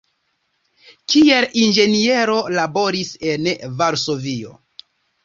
[1.13, 3.51] Kiel inĝeniero laboris en
[3.83, 4.57] Varsovio.